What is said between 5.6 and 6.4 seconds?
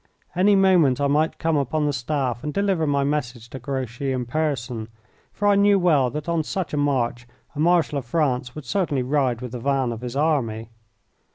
well that